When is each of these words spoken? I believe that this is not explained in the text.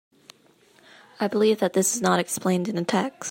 I 1.19 1.27
believe 1.27 1.59
that 1.59 1.73
this 1.73 1.95
is 1.95 2.01
not 2.01 2.19
explained 2.19 2.67
in 2.67 2.75
the 2.75 2.83
text. 2.83 3.19